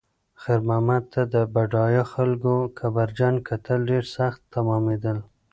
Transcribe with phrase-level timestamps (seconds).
[0.41, 5.17] خیر محمد ته د بډایه خلکو کبرجن کتل ډېر سخت تمامېدل.